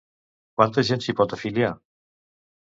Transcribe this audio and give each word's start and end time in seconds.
Quanta 0.59 0.83
gent 0.87 1.03
s'hi 1.07 1.15
pot 1.19 1.37
afiliar? 1.39 1.71